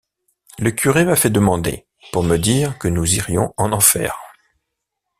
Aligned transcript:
Le 0.57 0.71
curé 0.71 1.05
m’a 1.05 1.15
fait 1.15 1.29
demander, 1.29 1.85
pour 2.11 2.23
me 2.23 2.37
dire 2.39 2.79
que 2.79 2.87
nous 2.87 3.13
irions 3.13 3.53
en 3.57 3.71
enfer. 3.71 4.17